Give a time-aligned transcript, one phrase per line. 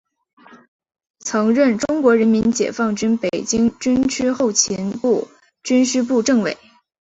[1.19, 5.27] 曾任中国人民解放军北京军区后勤部
[5.61, 6.57] 军需部政委。